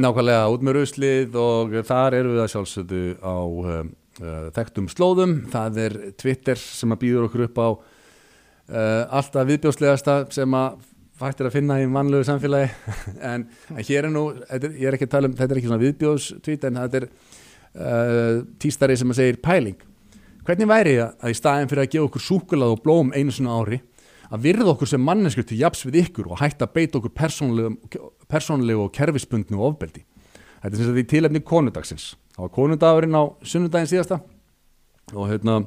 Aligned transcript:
Nákvæmlega 0.00 0.44
út 0.48 0.62
með 0.64 0.76
ruslið 0.78 1.34
og 1.36 1.74
þar 1.84 2.14
eru 2.16 2.30
við 2.32 2.42
að 2.44 2.52
sjálfsögðu 2.54 3.00
á 3.20 3.36
um, 3.44 3.90
uh, 4.22 4.46
þekktum 4.56 4.86
slóðum. 4.88 5.34
Það 5.52 5.80
er 5.84 5.96
Twitter 6.20 6.60
sem 6.60 6.94
að 6.94 7.00
býður 7.02 7.26
okkur 7.26 7.44
upp 7.48 7.60
á 7.60 7.68
uh, 7.68 9.02
alltaf 9.18 9.48
viðbjóslegasta 9.50 10.16
sem 10.32 10.56
að 10.56 10.80
fættir 11.20 11.50
að 11.50 11.56
finna 11.58 11.76
í 11.82 11.86
mannlegu 11.92 12.24
samfélagi 12.26 12.72
en, 13.32 13.44
en 13.44 13.84
hér 13.84 14.08
er 14.08 14.14
nú, 14.14 14.24
er, 14.48 14.66
ég 14.72 14.88
er 14.88 14.96
ekki 14.96 15.10
að 15.10 15.14
tala 15.18 15.30
um 15.30 15.36
þetta 15.36 15.54
er 15.54 15.60
ekki 15.60 15.70
svona 15.70 15.84
viðbjóðstvít 15.84 16.66
en 16.68 16.82
þetta 16.82 17.02
er 17.02 17.08
uh, 17.12 18.42
tístari 18.64 18.98
sem 18.98 19.12
að 19.12 19.20
segir 19.20 19.42
pæling. 19.44 19.88
Hvernig 20.42 20.72
væri 20.72 20.98
það 20.98 21.10
að 21.20 21.34
í 21.34 21.38
staðin 21.38 21.70
fyrir 21.70 21.84
að 21.84 21.92
gefa 21.92 22.08
okkur 22.08 22.28
súkulað 22.30 22.76
og 22.78 22.84
blóm 22.86 23.12
einu 23.12 23.34
svona 23.34 23.60
ári 23.60 23.82
að 24.32 24.46
virða 24.46 24.72
okkur 24.72 24.88
sem 24.88 25.04
manneskur 25.04 25.44
til 25.46 25.60
japs 25.60 25.84
við 25.86 26.06
ykkur 26.06 26.30
og 26.32 26.40
hætta 26.40 26.66
að 26.66 26.74
beita 26.78 27.00
okkur 27.00 27.12
persónlegu 28.32 28.84
og 28.86 28.92
kerfisbundnu 28.96 29.60
ofbeldi. 29.60 30.04
Þetta 30.62 30.72
er 30.72 30.78
sem 30.78 30.88
sagt 30.88 31.02
í 31.02 31.08
tilefni 31.10 31.42
konudagsins. 31.44 32.12
Það 32.32 32.44
var 32.46 32.52
konudagurinn 32.56 33.18
á 33.18 33.24
sunnudaginn 33.44 33.90
síðasta 33.90 34.20
og, 35.12 35.24
hérna, 35.28 35.58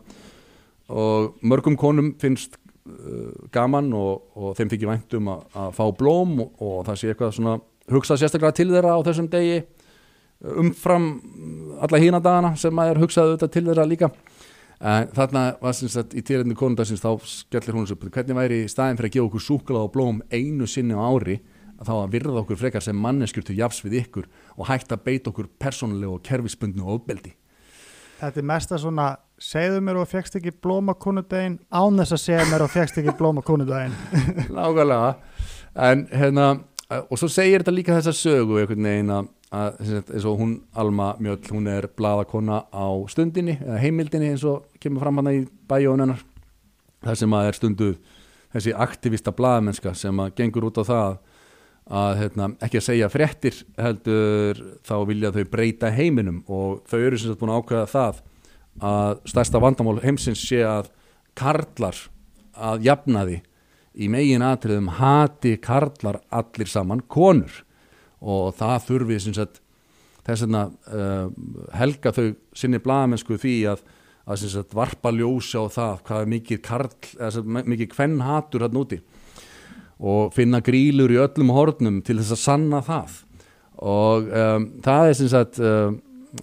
og 0.89 1.35
mörgum 1.45 1.77
konum 1.77 2.13
finnst 2.21 2.57
uh, 2.87 3.29
gaman 3.53 3.91
og, 3.93 4.31
og 4.33 4.55
þeim 4.57 4.71
þykir 4.73 4.91
væntum 4.93 5.29
að, 5.35 5.45
að 5.61 5.71
fá 5.77 5.85
blóm 5.99 6.37
og, 6.41 6.53
og 6.57 6.77
það 6.87 7.01
sé 7.01 7.11
eitthvað 7.11 7.35
svona 7.37 7.57
hugsað 7.93 8.23
sérstaklega 8.23 8.57
til 8.57 8.71
þeirra 8.71 8.95
á 8.97 8.99
þessum 9.05 9.29
degi 9.29 9.59
umfram 10.45 11.05
alla 11.85 11.99
hína 12.01 12.21
dagana 12.23 12.55
sem 12.59 12.81
að 12.81 12.95
er 12.95 13.01
hugsað 13.03 13.29
auðvitað 13.29 13.53
til 13.53 13.65
þeirra 13.67 13.85
líka 13.89 14.09
en 14.85 15.11
þarna 15.15 15.43
var 15.61 15.73
sem 15.73 15.89
sagt 15.89 16.13
í 16.13 16.21
tilhengni 16.25 16.57
konundagsins 16.57 17.01
þá 17.01 17.11
skellir 17.25 17.73
hún 17.73 17.87
þessu 17.87 17.97
upp. 17.97 18.07
Hvernig 18.13 18.37
væri 18.37 18.59
staðin 18.69 18.99
fyrir 18.99 19.09
að 19.09 19.15
gefa 19.15 19.29
okkur 19.29 19.45
súkulað 19.45 19.87
og 19.87 19.93
blóm 19.95 20.19
einu 20.29 20.67
sinni 20.69 20.93
á 20.93 21.01
ári 21.01 21.39
að 21.79 21.89
þá 21.89 21.93
að 21.95 22.11
virða 22.13 22.41
okkur 22.43 22.59
frekar 22.59 22.85
sem 22.85 22.99
manneskjur 23.01 23.47
til 23.47 23.57
jafs 23.57 23.81
við 23.83 23.97
ykkur 24.03 24.29
og 24.55 24.69
hægt 24.69 24.93
að 24.93 25.03
beita 25.07 25.31
okkur 25.31 25.49
persónulegu 25.59 26.19
og 26.19 26.23
kerfisbundnu 26.27 26.85
og 26.85 26.99
ofbeldi? 26.99 27.33
Þetta 28.19 28.39
er 28.39 28.47
mest 28.47 28.71
að 28.71 28.85
svona 28.85 29.07
segðu 29.41 29.81
mér 29.83 29.99
og 29.99 30.07
fegst 30.07 30.37
ekki 30.39 30.53
blóma 30.63 30.95
konundaginn 30.95 31.57
án 31.73 31.99
þess 31.99 32.15
að 32.15 32.23
segja 32.23 32.45
mér 32.51 32.63
og 32.63 32.71
fegst 32.71 33.01
ekki 33.01 33.17
blóma 33.17 33.43
konundaginn 33.43 33.97
Nákvæmlega. 34.55 35.15
En 35.75 36.05
hérna 36.13 36.47
og 37.09 37.17
svo 37.19 37.27
segir 37.31 37.63
þetta 37.63 37.73
líka 37.73 37.97
þessa 37.97 38.13
sögu 38.15 38.61
einhvern 38.61 38.87
veginn 38.87 39.11
að 39.11 39.29
að 39.55 39.77
eins 40.01 40.25
og 40.27 40.39
hún 40.39 40.55
Alma 40.75 41.13
Mjöll, 41.21 41.43
hún 41.53 41.69
er 41.71 41.87
bladakonna 41.95 42.63
á 42.69 42.87
stundinni, 43.11 43.57
eða 43.61 43.81
heimildinni 43.83 44.33
eins 44.33 44.43
og 44.47 44.65
kemur 44.83 45.05
fram 45.05 45.21
hana 45.21 45.35
í 45.37 45.45
bæjónunnar 45.69 46.23
það 47.05 47.21
sem 47.21 47.37
að 47.37 47.47
er 47.49 47.59
stundu 47.59 47.89
þessi 48.55 48.75
aktivista 48.85 49.33
bladamennska 49.35 49.93
sem 49.97 50.19
að 50.23 50.35
gengur 50.39 50.69
út 50.69 50.79
á 50.81 50.83
það 50.87 51.17
að 51.85 52.15
hérna, 52.17 52.47
ekki 52.65 52.79
að 52.79 52.87
segja 52.87 53.09
fréttir 53.13 53.57
heldur 53.77 54.61
þá 54.87 54.95
vilja 55.05 55.33
þau 55.35 55.43
breyta 55.51 55.91
heiminum 55.93 56.41
og 56.49 56.81
þau 56.89 56.99
eru 56.99 57.19
sem 57.19 57.29
sagt 57.29 57.41
búin 57.43 57.53
að 57.53 57.59
ákveða 57.61 57.91
það 57.91 58.23
að 58.89 59.19
stærsta 59.29 59.61
vandamál 59.61 59.99
heimsins 60.03 60.41
sé 60.41 60.63
að 60.65 60.89
karlar 61.37 61.99
að 62.55 62.87
jafna 62.87 63.25
því 63.27 63.37
í 63.95 64.09
megin 64.11 64.43
atriðum 64.43 64.89
hati 64.97 65.55
karlar 65.61 66.19
allir 66.33 66.71
saman 66.71 67.05
konur 67.07 67.61
og 68.21 68.55
það 68.57 68.87
þurfi 68.89 69.19
sagt, 69.25 69.61
þess 70.25 70.47
að 70.47 70.73
uh, 70.89 71.27
helga 71.75 72.13
þau 72.15 72.25
sinni 72.55 72.81
blamensku 72.81 73.37
því 73.41 73.55
að, 73.73 73.83
að 74.25 74.47
sagt, 74.53 74.73
varpa 74.77 75.13
ljósa 75.13 75.65
á 75.65 75.65
það 75.69 76.01
hvað 76.07 76.23
er 76.23 76.31
mikið 76.33 76.63
karl, 76.65 76.89
mikið 77.61 77.91
kvenn 77.93 78.17
hatur 78.25 78.65
hann 78.65 78.81
úti. 78.81 79.01
Og 79.95 80.33
finna 80.35 80.59
grílur 80.59 81.13
í 81.13 81.21
öllum 81.21 81.53
hornum 81.55 82.01
til 82.03 82.17
þess 82.19 82.35
að 82.35 82.41
sanna 82.41 82.81
það. 82.83 83.21
Og 83.85 84.27
um, 84.27 84.67
það 84.83 85.11
er 85.11 85.21
sagt, 85.31 85.61
uh, 85.63 85.93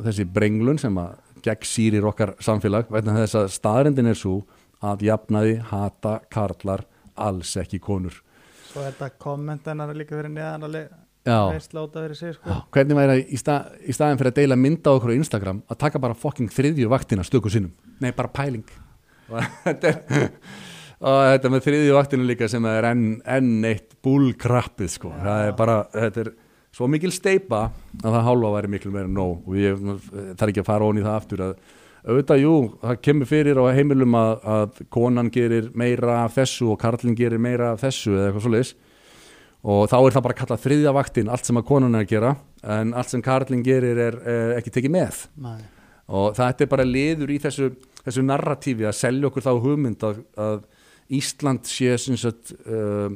þessi 0.00 0.28
brenglun 0.28 0.80
sem 0.80 0.96
að 1.00 1.18
gegn 1.42 1.66
sýrir 1.66 2.06
okkar 2.06 2.36
samfélag 2.42 2.90
vegna 2.92 3.16
þess 3.18 3.38
að 3.40 3.52
staðrendin 3.56 4.10
er 4.12 4.18
svo 4.18 4.42
að 4.82 5.04
jafnaði 5.08 5.56
hata 5.70 6.18
karlar 6.32 6.84
alls 7.14 7.56
ekki 7.60 7.80
konur. 7.82 8.14
Svo 8.70 8.82
er 8.82 8.94
þetta 8.94 9.10
kommentenar 9.20 9.92
líka 9.96 10.16
fyrir 10.16 10.32
neðan 10.32 10.68
að 10.68 10.76
Sig, 12.18 12.34
sko. 12.34 12.58
Hvernig 12.74 12.98
væri 12.98 13.22
í, 13.30 13.38
stað, 13.38 13.76
í 13.86 13.94
staðin 13.94 14.18
fyrir 14.18 14.32
að 14.32 14.38
deila 14.40 14.58
mynda 14.58 14.94
okkur 14.96 15.12
á 15.14 15.18
Instagram 15.20 15.62
að 15.70 15.78
taka 15.84 16.00
bara 16.02 16.18
fokking 16.18 16.50
þriðju 16.50 16.90
vaktina 16.90 17.22
stöku 17.26 17.52
sinnum? 17.52 17.70
Nei 18.02 18.10
bara 18.16 18.30
pæling. 18.34 18.64
Og 19.30 19.42
þetta, 19.66 21.46
er, 21.48 21.52
með 21.54 21.64
þriðju 21.66 21.94
vaktinu 21.96 22.26
líka 22.26 22.48
sem 22.50 22.66
er 22.70 22.88
enn 22.90 23.06
en 23.22 23.52
eitt 23.66 23.94
búlkrappið 24.02 24.90
sko. 24.96 25.12
það 25.22 25.46
er 25.46 25.54
bara, 25.58 25.78
þetta 25.94 26.24
er 26.24 26.32
svo 26.74 26.88
mikil 26.90 27.12
steipa 27.14 27.62
að 28.02 28.08
það 28.08 28.26
hálfa 28.28 28.52
væri 28.56 28.72
miklu 28.74 28.92
meira 28.94 29.10
nóg. 29.10 29.46
Og 29.46 29.58
ég 29.58 29.78
þarf 30.34 30.48
ekki 30.50 30.62
að 30.62 30.70
fara 30.72 30.90
ón 30.90 31.00
í 31.00 31.06
það 31.06 31.18
aftur 31.20 31.46
að 31.46 31.56
auðvitað, 32.02 32.42
jú, 32.42 32.54
það 32.82 33.02
kemur 33.06 33.30
fyrir 33.30 33.58
á 33.62 33.64
heimilum 33.78 34.16
að, 34.18 34.32
að 34.56 34.80
konan 34.94 35.30
gerir 35.34 35.68
meira 35.78 36.24
af 36.24 36.34
þessu 36.38 36.72
og 36.74 36.80
karlinn 36.82 37.18
gerir 37.18 37.42
meira 37.42 37.76
af 37.76 37.84
þessu 37.84 38.16
eða 38.16 38.28
eitthvað 38.28 38.46
svo 38.46 38.54
leiðis 38.56 38.72
og 39.62 39.86
þá 39.90 39.96
er 39.98 40.14
það 40.14 40.24
bara 40.24 40.34
að 40.34 40.40
kalla 40.40 40.58
þriðja 40.58 40.92
vaktin 40.96 41.30
allt 41.30 41.46
sem 41.46 41.58
að 41.60 41.66
konun 41.68 41.94
er 41.94 42.04
að 42.04 42.10
gera. 42.10 42.34
En 42.74 42.92
allt 42.98 43.12
sem 43.12 43.22
Karlin 43.22 43.62
gerir 43.66 43.98
er, 44.08 44.18
er 44.26 44.54
ekki 44.58 44.74
tekið 44.74 44.94
með. 44.96 45.24
Nei. 45.42 45.60
og 46.12 46.34
það 46.36 46.64
er 46.64 46.70
bara 46.70 46.86
liður 46.86 47.30
í 47.32 47.38
þessu, 47.40 47.70
þessu 48.02 48.24
narratífi 48.26 48.88
að 48.88 48.98
selja 48.98 49.28
okkur 49.30 49.46
þá 49.46 49.52
hugmynd 49.62 50.02
að, 50.06 50.18
að 50.36 50.64
Ísland 51.12 51.68
sé 51.68 51.94
sagt, 51.98 52.54
uh, 52.66 53.12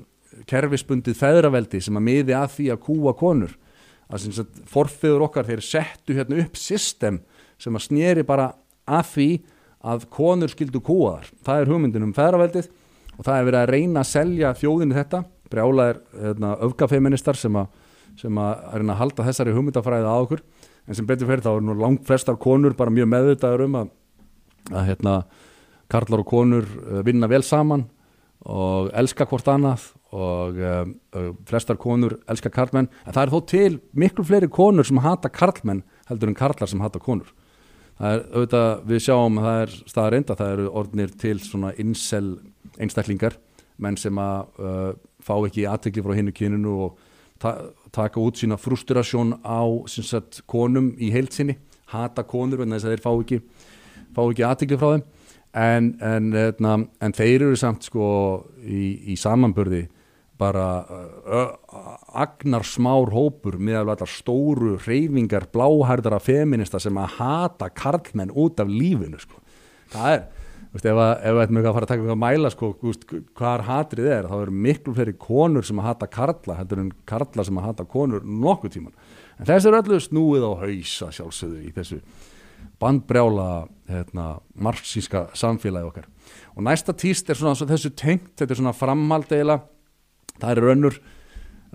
kerfisbundið 0.48 1.18
feðraveldi 1.18 1.80
sem 1.82 1.98
að 1.98 2.06
miði 2.06 2.36
að 2.36 2.48
því 2.54 2.70
að 2.72 2.82
kúa 2.86 3.14
konur. 3.18 3.52
Að 4.06 4.30
sagt, 4.38 4.62
forfiður 4.70 5.26
okkar 5.26 5.48
þeir 5.48 5.64
settu 5.66 6.16
hérna 6.16 6.40
upp 6.44 6.58
system 6.60 7.20
sem 7.58 7.74
að 7.74 7.86
snýri 7.88 8.26
bara 8.26 8.52
að 8.86 9.06
því 9.14 9.30
að 9.86 10.08
konur 10.14 10.52
skildu 10.52 10.82
kúa 10.84 11.18
þar. 11.18 11.30
Það 11.46 11.62
er 11.62 11.72
hugmyndin 11.72 12.06
um 12.06 12.14
feðraveldið 12.14 12.68
og 13.16 13.24
það 13.24 13.38
er 13.38 13.48
verið 13.48 13.60
að 13.60 13.72
reyna 13.72 14.02
að 14.02 14.12
selja 14.12 14.52
þjóðinu 14.60 14.96
þetta 14.96 15.22
brjálaðir 15.52 16.00
hérna, 16.14 16.54
öfgafeministar 16.66 17.38
sem 17.38 17.58
að 17.58 17.68
sem 18.16 18.38
að 18.40 18.62
er 18.72 18.84
að 18.86 19.00
halda 19.00 19.26
þessari 19.26 19.54
hugmyndafræði 19.56 20.08
að 20.08 20.22
okkur. 20.24 20.42
En 20.86 20.96
sem 20.96 21.08
betur 21.08 21.28
fyrir 21.28 21.44
þá 21.44 21.50
er 21.52 21.66
nú 21.66 21.74
langt 21.76 22.06
flestar 22.06 22.38
konur 22.40 22.76
bara 22.78 22.94
mjög 22.94 23.10
meðvitaður 23.12 23.64
um 23.66 23.78
að, 23.82 23.90
að 24.72 24.88
hérna, 24.90 25.14
karlar 25.92 26.22
og 26.22 26.30
konur 26.30 26.66
uh, 26.66 27.02
vinna 27.06 27.28
vel 27.30 27.42
saman 27.46 27.86
og 28.46 28.92
elska 28.94 29.26
hvort 29.26 29.48
annað 29.50 29.88
og 30.16 30.60
uh, 30.62 31.32
flestar 31.48 31.78
konur 31.82 32.16
elska 32.30 32.52
karlmenn. 32.54 32.88
En 33.04 33.16
það 33.16 33.24
er 33.24 33.34
þó 33.34 33.40
til 33.50 33.72
miklu 33.98 34.24
fleiri 34.26 34.50
konur 34.52 34.86
sem 34.86 35.02
hata 35.02 35.30
karlmenn 35.32 35.82
heldur 36.10 36.30
en 36.30 36.38
karlar 36.38 36.70
sem 36.70 36.82
hata 36.84 37.02
konur. 37.02 37.32
Það 37.96 38.12
er 38.12 38.24
auðvitað 38.36 38.86
við 38.90 39.02
sjáum 39.06 39.38
að 39.40 39.46
það 39.48 39.60
er 39.64 39.74
staðar 39.92 40.16
enda 40.18 40.38
það 40.38 40.54
eru 40.54 40.70
orðnir 40.80 41.12
til 41.20 41.36
svona 41.40 41.72
insel 41.80 42.26
einstaklingar 42.76 43.38
menn 43.82 43.96
sem 44.00 44.18
að 44.20 44.60
uh, 44.60 44.90
fá 45.26 45.34
ekki 45.40 45.66
aðtekli 45.68 46.04
frá 46.06 46.16
hinnu 46.18 46.34
kyninu 46.36 46.76
og 46.86 47.02
ta 47.42 47.56
taka 47.92 48.20
út 48.20 48.38
sína 48.40 48.58
frustrasjón 48.60 49.38
á 49.44 49.64
sagt, 49.88 50.42
konum 50.48 50.92
í 50.98 51.10
heilsinni 51.14 51.56
hata 51.92 52.24
konur 52.26 52.64
en 52.64 52.74
þess 52.74 52.86
að 52.86 52.94
þeir 52.94 53.04
fá 53.04 53.12
ekki, 53.14 53.38
ekki 54.16 54.46
aðtekli 54.46 54.80
frá 54.80 54.88
þeim 54.94 55.04
en, 55.56 55.62
en, 55.64 55.92
en, 56.00 56.32
hérna, 56.36 56.78
en 57.00 57.16
þeir 57.16 57.48
eru 57.48 57.58
samt 57.60 57.86
sko 57.88 58.08
í, 58.60 59.12
í 59.12 59.16
samanbörði 59.20 59.86
bara 60.36 60.66
uh, 60.84 61.52
agnar 62.20 62.66
smár 62.68 63.08
hópur 63.14 63.56
með 63.56 63.80
alveg 63.80 64.10
stóru 64.12 64.74
reyfingar 64.84 65.48
bláhærdara 65.52 66.18
feminista 66.20 66.80
sem 66.82 66.96
að 67.00 67.16
hata 67.16 67.70
karlmenn 67.72 68.34
út 68.36 68.60
af 68.60 68.68
lífinu 68.68 69.20
sko. 69.22 69.40
það 69.94 70.12
er 70.12 70.26
Veist, 70.76 70.84
ef 70.84 71.32
við 71.32 71.38
ætlum 71.40 71.58
ekki 71.62 71.68
að 71.70 71.76
fara 71.76 71.86
að 71.86 71.88
taka 71.88 72.02
eitthvað 72.02 72.14
að 72.14 72.20
mæla 72.20 72.48
sko, 72.52 72.68
hvað 73.38 73.62
hatrið 73.64 74.08
er, 74.12 74.26
þá 74.28 74.34
eru 74.42 74.56
miklu 74.66 74.92
fleiri 74.92 75.14
konur 75.16 75.64
sem 75.64 75.78
að 75.80 75.86
hata 75.88 76.08
karla 76.12 76.56
heldur 76.58 76.82
en 76.82 76.90
karla 77.08 77.46
sem 77.48 77.60
að 77.60 77.68
hata 77.70 77.86
konur 77.88 78.26
nokkuð 78.26 78.74
tíman 78.74 78.92
en 79.38 79.48
þess 79.48 79.68
er 79.68 79.76
öllu 79.78 80.00
snúið 80.04 80.44
á 80.44 80.52
hausa 80.60 81.08
sjálfsögðu 81.16 81.62
í 81.64 81.72
þessu 81.78 82.02
bandbrjála 82.82 83.48
hérna, 83.88 84.26
marxíska 84.52 85.26
samfélagi 85.36 85.88
okkar. 85.88 86.06
Og 86.56 86.64
næsta 86.66 86.92
týst 86.92 87.30
er 87.30 87.38
svona 87.38 87.56
þessu 87.56 87.94
tengt, 87.96 88.34
þetta 88.36 88.52
er 88.52 88.60
svona 88.60 88.76
framhald 88.76 89.32
eila, 89.32 89.62
það 90.36 90.50
er 90.52 90.70
önnur 90.74 91.00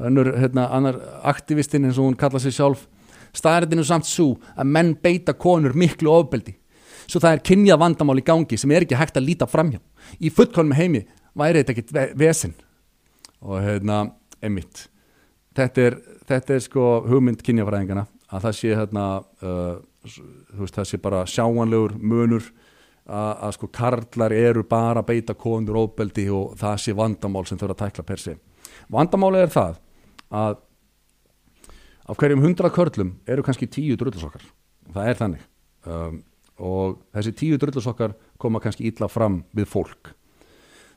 önnur 0.02 0.32
hérna, 0.38 0.70
annar 0.74 1.02
aktivistinn 1.30 1.90
eins 1.90 1.98
og 1.98 2.12
hún 2.12 2.18
kalla 2.20 2.40
sig 2.42 2.54
sjálf. 2.54 2.86
Staðrættinu 3.34 3.84
samt 3.88 4.06
svo 4.10 4.36
að 4.54 4.74
menn 4.76 4.94
beita 5.00 5.34
konur 5.34 5.74
miklu 5.78 6.12
ofbeldi 6.12 6.58
svo 7.06 7.22
það 7.22 7.36
er 7.36 7.44
kynjað 7.48 7.82
vandamál 7.82 8.20
í 8.22 8.26
gangi 8.26 8.60
sem 8.60 8.72
er 8.72 8.86
ekki 8.86 9.00
hægt 9.00 9.20
að 9.20 9.28
líta 9.28 9.48
framhjá 9.50 9.82
í 10.20 10.32
fullkonum 10.34 10.76
heimi 10.78 11.06
væri 11.38 11.62
þetta 11.62 11.76
ekkit 11.76 11.94
ve 11.96 12.08
vesen. 12.26 12.56
Og 13.42 13.62
hérna, 13.64 14.04
emitt 14.44 14.88
þetta 15.58 15.86
er, 15.88 15.98
þetta 16.30 16.56
er 16.56 16.66
sko 16.66 16.88
hugmynd 17.08 17.44
kynjafræðingana 17.46 18.06
að 18.32 18.46
það 18.46 18.58
sé 18.58 18.76
hérna 18.78 19.06
uh, 19.44 19.78
veist, 20.60 20.76
það 20.78 20.90
sé 20.90 21.00
bara 21.02 21.24
sjáanlegur 21.30 21.98
munur 22.00 22.46
að, 23.06 23.32
að 23.48 23.56
sko 23.58 23.70
karlar 23.74 24.36
eru 24.36 24.64
bara 24.68 25.02
að 25.02 25.10
beita 25.12 25.36
konur 25.36 25.82
óbeldi 25.84 26.28
og 26.32 26.56
það 26.60 26.78
sé 26.86 26.96
vandamál 26.98 27.46
sem 27.50 27.60
þurfa 27.60 27.78
að 27.78 27.84
tækla 27.86 28.08
per 28.08 28.24
se. 28.24 28.36
Vandamáli 28.92 29.42
er 29.42 29.52
það 29.52 29.80
að 30.32 30.60
af 32.12 32.18
hverjum 32.20 32.44
hundra 32.44 32.72
körlum 32.74 33.16
eru 33.30 33.44
kannski 33.46 33.70
tíu 33.72 33.98
drullusokkar 34.00 34.44
það 34.94 35.10
er 35.10 35.20
þannig. 35.20 35.48
Um, 35.88 36.20
og 36.60 37.00
þessi 37.16 37.36
tíu 37.38 37.62
drullusokkar 37.62 38.16
koma 38.42 38.60
kannski 38.64 38.90
illa 38.90 39.08
fram 39.12 39.42
við 39.56 39.70
fólk. 39.72 40.12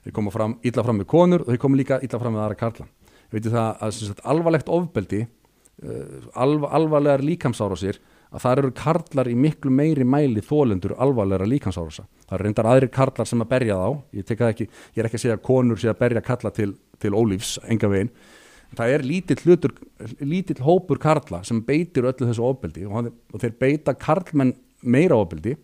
Þeir 0.05 0.17
koma 0.17 0.33
fram, 0.35 0.59
illa 0.65 0.85
fram 0.85 1.01
við 1.01 1.09
konur 1.09 1.45
og 1.45 1.53
þeir 1.53 1.62
koma 1.62 1.81
líka 1.81 2.01
illa 2.05 2.21
fram 2.21 2.37
við 2.37 2.45
aðra 2.45 2.61
karla. 2.61 2.89
Veitir 3.33 3.55
það 3.55 3.71
að 3.87 3.95
sagt, 3.97 4.25
alvarlegt 4.25 4.69
ofbeldi 4.69 5.23
uh, 5.25 6.27
alv, 6.35 6.67
alvarlegar 6.69 7.25
líkamsárásir 7.25 8.01
að 8.35 8.43
það 8.43 8.61
eru 8.61 8.71
karlar 8.77 9.31
í 9.31 9.35
miklu 9.39 9.71
meiri 9.71 10.05
mæli 10.06 10.43
þólendur 10.43 10.97
alvarlegra 10.99 11.47
líkamsárása. 11.49 12.06
Það 12.27 12.37
eru 12.37 12.49
reyndar 12.49 12.69
aðrir 12.71 12.91
karlar 12.95 13.29
sem 13.31 13.45
að 13.45 13.51
berja 13.53 13.77
þá. 13.79 13.91
Ég, 14.19 14.27
tek 14.27 14.41
það 14.41 14.55
ekki, 14.55 14.67
ég 14.95 15.03
er 15.03 15.09
ekki 15.09 15.21
að 15.21 15.25
segja 15.25 15.37
að 15.39 15.45
konur 15.47 15.81
sé 15.81 15.91
að 15.93 16.01
berja 16.01 16.25
karla 16.25 16.51
til, 16.55 16.73
til 17.03 17.15
ólífs, 17.15 17.53
enga 17.71 17.91
veginn. 17.93 18.11
Það 18.75 18.95
er 18.97 19.06
lítill 19.06 19.39
hlutur 19.45 19.75
lítill 20.19 20.59
hópur 20.67 20.99
karla 20.99 21.45
sem 21.47 21.61
beitir 21.62 22.09
öllu 22.09 22.27
þessu 22.27 22.43
ofbeldi 22.43 22.89
og, 22.89 23.12
og 23.31 23.43
þeir 23.43 23.55
beita 23.61 23.95
karlmenn 23.95 24.55
meira 24.84 25.19
ofbeldi. 25.19 25.56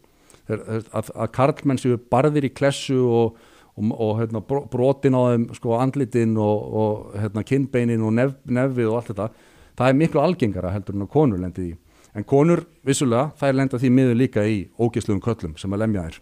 Að, 0.51 1.13
að 1.15 1.29
karlmenn 1.37 1.79
séu 1.79 1.99
barðir 2.11 2.49
í 2.49 2.51
klessu 2.51 2.97
og, 3.07 3.37
og, 3.77 3.93
og 3.95 4.17
hérna, 4.19 4.41
bro- 4.43 4.65
brotin 4.73 5.15
á 5.15 5.23
þeim 5.31 5.45
sko, 5.55 5.77
andlitin 5.79 6.35
og, 6.41 6.65
og 6.81 7.21
hérna, 7.21 7.45
kinnbeinin 7.47 8.03
og 8.03 8.17
nef, 8.17 8.35
nefið 8.51 8.91
og 8.91 8.99
allt 8.99 9.13
þetta 9.13 9.29
það 9.79 9.93
er 9.93 10.01
miklu 10.01 10.21
algengara 10.25 10.73
heldur 10.75 10.99
en 10.99 11.07
að 11.07 11.13
konur 11.15 11.41
lendi 11.41 11.69
í 11.71 11.77
en 12.17 12.27
konur 12.27 12.65
vissulega 12.87 13.31
þær 13.39 13.57
lenda 13.61 13.79
því 13.79 13.93
miður 13.95 14.19
líka 14.19 14.43
í 14.43 14.59
ógeslugum 14.81 15.23
köllum 15.25 15.55
sem 15.61 15.73
að 15.73 15.85
lemja 15.85 16.09
þær. 16.09 16.19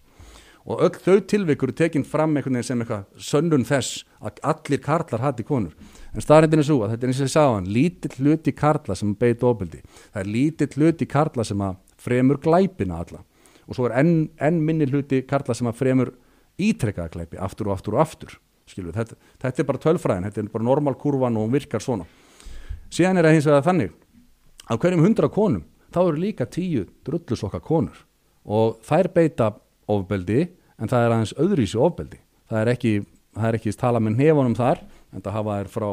Og 0.69 0.83
öll 0.85 0.99
þau 1.01 1.21
tilvikur 1.31 1.71
er 1.73 1.77
tekin 1.79 2.05
fram 2.05 2.35
einhvern 2.37 2.59
veginn 2.59 2.67
sem 2.69 2.83
eitthvað 2.85 3.07
sönnun 3.25 3.65
þess 3.65 4.03
að 4.21 4.43
allir 4.51 4.83
karlar 4.85 5.23
hati 5.25 5.47
konur. 5.49 5.73
En 6.13 6.25
staðrindin 6.25 6.61
er 6.61 6.69
svo 6.69 6.83
að 6.85 6.93
þetta 6.93 7.07
er 7.07 7.13
eins 7.13 7.23
og 7.23 7.29
ég 7.29 7.33
sagði 7.33 7.49
á 7.49 7.57
hann 7.57 7.71
lítill 7.73 8.17
hluti 8.19 8.53
karla 8.53 8.97
sem 8.99 9.15
beit 9.17 9.45
ofbeldi. 9.49 9.81
Það 10.13 10.21
er 10.21 10.33
lítill 10.35 10.69
hluti 10.77 11.09
karla 11.09 11.47
sem 11.49 11.65
að 11.65 11.79
fremur 12.09 12.41
glæpina 12.43 13.03
alla. 13.05 13.23
Og 13.69 13.77
svo 13.77 13.89
er 13.89 13.99
enn, 14.01 14.29
enn 14.41 14.61
minni 14.65 14.89
hluti 14.89 15.23
karla 15.29 15.55
sem 15.57 15.69
að 15.69 15.81
fremur 15.83 16.13
ítrekkaða 16.59 17.13
glæpi 17.15 17.41
aftur 17.45 17.71
og 17.71 17.77
aftur 17.77 17.99
og 17.99 18.05
aftur. 18.05 18.37
Skilur, 18.69 18.93
þetta, 18.97 19.17
þetta 19.41 19.63
er 19.63 19.69
bara 19.69 19.81
tölfræðin, 19.81 20.29
þetta 20.29 20.43
er 20.43 20.53
bara 20.53 20.67
normal 20.67 20.97
kurvan 21.01 21.37
og 21.39 21.47
hún 21.47 21.55
virkar 21.55 21.85
svona. 21.85 22.09
Síðan 22.93 23.21
er 23.21 23.29
það 23.29 23.37
hins 23.37 23.49
vegar 23.49 23.67
þannig 23.67 23.95
að 24.69 24.81
hverjum 24.83 25.05
hundra 25.05 25.31
konum 25.33 25.65
þá 25.93 26.01
eru 26.03 26.21
líka 26.21 26.49
tíu 26.49 26.85
drullusokka 27.07 27.61
konur. 27.65 28.05
Og 28.49 28.79
þær 28.85 29.11
beita 29.15 29.53
ofbeldi 29.89 30.47
en 30.79 30.91
það 30.91 31.05
er 31.05 31.15
aðeins 31.15 31.35
öðruvísi 31.37 31.81
ofbeldi. 31.81 32.21
Það 32.49 32.61
er 32.63 32.73
ekki, 32.73 32.93
það 33.37 33.49
er 33.49 33.59
ekki 33.59 33.75
tala 33.81 34.03
með 34.05 34.21
nefanum 34.23 34.57
þar 34.57 34.85
en 35.13 35.25
það 35.25 35.37
hafa 35.39 35.59
þær 35.59 35.73
frá 35.73 35.89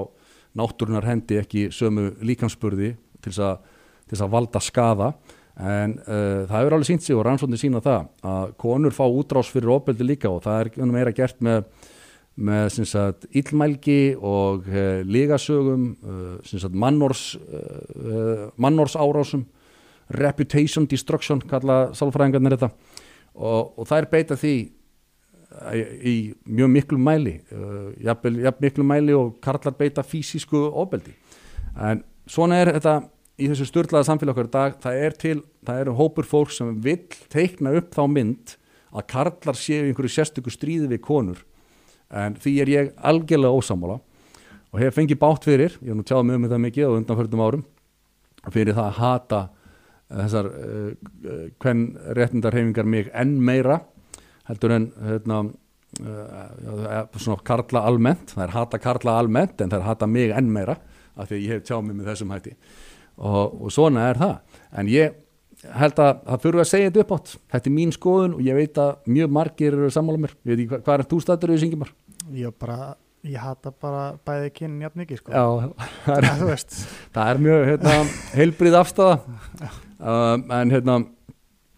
náttúrunar 0.55 1.07
hendi 1.07 1.39
ekki 1.41 1.65
sömu 1.75 2.13
líkamspurði 2.23 2.93
til 3.23 3.33
þess 3.33 4.21
að, 4.21 4.29
valda 4.31 4.61
skada 4.63 5.11
en 5.55 5.97
uh, 6.03 6.43
það 6.49 6.57
hefur 6.57 6.75
alveg 6.77 6.89
sínt 6.89 7.05
sig 7.05 7.15
og 7.15 7.25
rannsóknir 7.25 7.61
sína 7.61 7.81
það 7.83 8.07
að 8.27 8.55
konur 8.59 8.95
fá 8.95 9.05
útrás 9.07 9.51
fyrir 9.53 9.71
ofbeldi 9.77 10.07
líka 10.07 10.31
og 10.31 10.43
það 10.43 10.61
er 10.81 10.91
meira 10.91 11.13
gert 11.15 11.39
með 11.43 11.63
með 12.35 12.81
sagt, 12.83 13.25
illmælgi 13.31 14.15
og 14.19 14.65
uh, 14.67 15.01
lígasögum 15.07 15.85
uh, 16.03 16.23
sem 16.43 16.59
sagt, 16.59 16.75
mannors 16.75 17.37
uh, 17.39 18.49
mannors 18.59 18.97
árásum 18.99 19.45
reputation 20.11 20.85
destruction 20.85 21.39
kalla 21.41 21.93
sálfræðingarnir 21.95 22.57
þetta. 22.57 22.69
Og, 23.35 23.79
og 23.79 23.87
það 23.87 24.01
er 24.01 24.09
beita 24.11 24.37
því 24.39 24.55
í, 26.03 26.15
mjög 26.45 26.71
miklu 26.75 26.99
mæli 26.99 27.37
uh, 27.55 27.89
jafn 28.03 28.61
miklu 28.61 28.85
mæli 28.85 29.15
og 29.15 29.39
karlar 29.43 29.75
beita 29.79 30.03
fysisku 30.03 30.67
ofbeldi. 30.67 31.15
En 31.79 32.03
svona 32.27 32.59
er 32.61 32.75
þetta 32.77 32.99
í 33.35 33.49
þessu 33.51 33.67
styrlaða 33.67 34.07
samfélag 34.07 34.35
okkar 34.35 34.47
í 34.47 34.53
dag 34.53 34.77
það 34.83 35.01
er 35.07 35.17
til, 35.19 35.39
það 35.67 35.81
eru 35.83 35.95
hópur 35.99 36.27
fólk 36.27 36.53
sem 36.55 36.71
vill 36.83 37.03
teikna 37.31 37.73
upp 37.79 37.95
þá 37.95 38.03
mynd 38.11 38.55
að 38.95 39.07
karlar 39.11 39.59
séu 39.59 39.89
einhverju 39.89 40.13
sérstöku 40.13 40.53
stríði 40.53 40.87
við 40.93 41.01
konur. 41.03 41.41
En 42.15 42.37
því 42.39 42.53
er 42.63 42.71
ég 42.71 42.93
algjörlega 42.95 43.57
ósamála 43.57 43.97
og 44.71 44.79
hef 44.79 44.95
fengið 44.95 45.19
bátt 45.19 45.47
fyrir, 45.47 45.75
ég 45.81 45.91
hef 45.91 45.99
nú 45.99 46.05
tjáð 46.07 46.23
mjög 46.29 46.41
með 46.43 46.55
það 46.55 46.63
mikið 46.67 46.87
á 46.87 46.97
undanförðum 46.99 47.43
árum 47.43 47.65
fyrir 48.53 48.77
það 48.77 48.87
að 48.87 48.97
hata 49.01 49.41
eh, 49.41 50.17
þessar 50.21 50.49
uh, 50.53 50.89
hvern 51.63 51.85
réttindarhefingar 52.19 52.87
mig 52.87 53.11
enn 53.11 53.37
meira 53.41 53.79
heldur 54.45 54.75
en 54.75 54.89
hérna, 55.01 55.39
uh, 56.05 56.99
svona 57.17 57.41
karla 57.43 57.83
almennt. 57.89 58.35
Það 58.35 58.45
er 58.45 58.55
hata 58.55 58.79
karla 58.79 59.19
almennt 59.19 59.59
en 59.59 59.73
það 59.73 59.79
er 59.81 59.87
hata 59.89 60.07
mig 60.07 60.35
enn 60.35 60.51
meira 60.53 60.77
af 61.15 61.27
því 61.27 61.39
að 61.39 61.41
ég 61.41 61.55
hef 61.55 61.65
tjáð 61.67 61.87
mig 61.87 61.97
með 61.99 62.11
þessum 62.13 62.35
hætti 62.35 62.55
og, 63.17 63.61
og 63.65 63.73
svona 63.73 64.09
er 64.09 64.19
það. 64.19 64.59
En 64.75 64.91
ég 64.91 65.21
held 65.73 66.01
að 66.01 66.19
það 66.25 66.43
fyrir 66.43 66.61
að 66.61 66.69
segja 66.69 66.89
þetta 66.89 67.01
upp 67.03 67.13
átt 67.15 67.31
þetta 67.53 67.69
er 67.69 67.75
mín 67.75 67.93
skoðun 67.95 68.35
og 68.37 68.43
ég 68.45 68.57
veit 68.57 68.77
að 68.81 69.09
mjög 69.15 69.33
margir 69.37 69.77
eru 69.77 69.89
sammála 69.93 70.21
mér, 70.25 70.35
ég 70.43 70.51
veit 70.51 70.61
ekki 70.65 70.79
hvað, 70.85 70.93
er 70.97 71.09
þú 71.09 71.21
stættur 71.23 71.53
í 71.55 71.57
Singimar? 71.61 71.91
ég 72.35 72.55
bara, 72.61 72.93
ég 73.25 73.41
hata 73.41 73.71
bara 73.71 74.05
bæði 74.27 74.51
kynni 74.59 74.85
jafn 74.85 75.01
mikið 75.03 75.21
sko. 75.21 75.33
Já, 75.33 75.45
það 76.05 76.15
er, 76.17 76.29
ja, 76.29 76.59
það 77.17 77.33
er 77.33 77.43
mjög 77.47 77.67
hérna, 77.71 77.97
heilbrið 78.35 78.79
afstæða 78.81 79.17
um, 79.65 80.47
en 80.59 80.73
hérna 80.75 80.97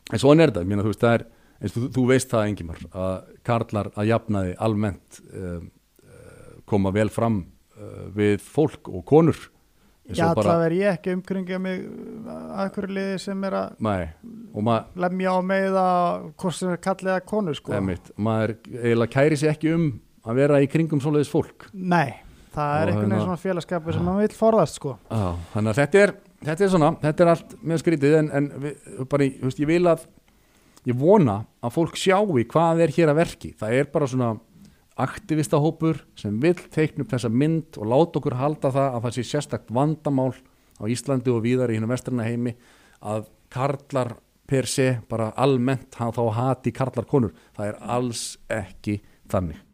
en 0.07 0.24
svona 0.24 0.45
er 0.45 0.54
þetta, 0.54 0.68
meina 0.68 0.86
þú 0.86 0.94
veist 0.94 1.04
það 1.04 1.18
er 1.18 1.28
eins 1.57 1.75
þú, 1.75 1.88
þú 1.95 2.07
veist 2.12 2.31
það 2.34 2.48
Engimar 2.51 2.81
að 2.92 3.13
karlar 3.48 3.92
að 3.95 4.12
jafnaði 4.12 4.57
almennt 4.68 5.22
um, 5.34 5.69
uh, 6.04 6.50
koma 6.69 6.94
vel 6.95 7.10
fram 7.13 7.44
uh, 7.44 8.07
við 8.16 8.42
fólk 8.44 8.92
og 8.92 9.06
konur 9.07 9.48
ég 10.15 10.36
bara, 10.36 10.44
allavega 10.44 10.65
er 10.69 10.75
ég 10.77 10.92
ekki 10.98 11.13
umkringja 11.18 11.59
mig 11.59 11.81
að 12.57 12.69
hverju 12.77 12.94
liði 12.98 13.18
sem 13.19 13.44
er 13.48 13.57
að 13.59 13.74
lemja 15.04 15.33
á 15.36 15.39
með 15.44 15.77
að 15.81 16.27
hvort 16.39 16.56
sem 16.57 16.71
er 16.74 16.80
kallið 16.88 17.13
að 17.18 17.25
konu 17.33 17.56
sko. 17.57 17.74
Einmitt, 17.77 18.12
maður 18.18 18.56
eiginlega 18.71 19.13
kæri 19.18 19.38
sig 19.42 19.50
ekki 19.51 19.74
um 19.75 19.88
að 20.27 20.39
vera 20.42 20.62
í 20.63 20.69
kringum 20.71 21.01
svoleiðis 21.04 21.31
fólk. 21.31 21.68
Nei, 21.74 22.13
það 22.56 22.74
er 22.81 22.88
einhvern 22.88 23.04
hérna- 23.04 23.18
veginn 23.18 23.27
svona 23.27 23.44
félagskapu 23.44 23.94
sem 23.94 24.04
maður 24.07 24.27
vil 24.27 24.38
forðast 24.39 24.80
sko. 24.80 24.98
Á, 25.12 25.36
þannig 25.54 25.74
að 25.74 25.81
þetta 25.81 26.01
er, 26.06 26.13
þetta 26.48 26.63
er 26.68 26.71
svona 26.74 26.92
þetta 27.03 27.24
er 27.27 27.33
allt 27.33 27.57
mjög 27.63 27.83
skrítið 27.83 28.18
en, 28.21 28.31
en 28.39 28.50
við, 28.63 28.77
bara, 29.12 29.24
í- 29.27 29.36
þú 29.42 29.50
veist, 29.51 29.60
ég 29.63 29.68
vil 29.71 29.83
að 29.92 30.07
ég 30.88 30.95
vona 30.95 31.42
að 31.63 31.74
fólk 31.75 31.98
sjáu 32.00 32.38
hvað 32.48 32.80
er 32.86 32.94
hér 32.95 33.12
að 33.12 33.19
verki. 33.19 33.53
Það 33.60 33.74
er 33.81 33.89
bara 33.92 34.07
svona 34.07 34.30
aktivistahópur 34.98 36.02
sem 36.18 36.40
vill 36.42 36.60
teikna 36.74 37.06
upp 37.06 37.14
þessa 37.14 37.30
mynd 37.30 37.78
og 37.78 37.92
láta 37.92 38.22
okkur 38.22 38.38
halda 38.40 38.72
það 38.74 38.88
að 38.96 39.04
það 39.06 39.18
sé 39.18 39.26
sérstakt 39.32 39.74
vandamál 39.74 40.32
á 40.78 40.84
Íslandi 40.90 41.34
og 41.34 41.44
víðar 41.46 41.74
í 41.74 41.78
hinn 41.78 41.90
vestrana 41.90 42.26
heimi 42.28 42.56
að 43.06 43.30
karlar 43.54 44.16
per 44.48 44.68
se 44.70 44.89
bara 45.10 45.34
almennt 45.38 45.94
þá 45.94 46.24
hati 46.39 46.74
karlar 46.75 47.08
konur 47.10 47.36
það 47.58 47.72
er 47.72 47.80
alls 47.98 48.25
ekki 48.50 49.00
þannig 49.30 49.66